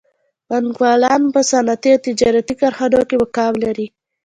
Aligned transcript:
بانکوالان 0.47 1.21
په 1.33 1.39
صنعتي 1.49 1.89
او 1.95 2.03
تجارتي 2.07 2.53
کارخانو 2.61 2.99
کې 3.09 3.15
مقام 3.23 3.53
لري 3.63 3.87